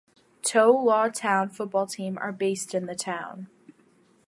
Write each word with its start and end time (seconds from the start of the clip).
Tow 0.41 0.71
Law 0.71 1.09
Town 1.09 1.49
football 1.49 1.85
team 1.85 2.17
are 2.17 2.31
based 2.31 2.73
in 2.73 2.87
the 2.87 2.95
town. 2.95 3.49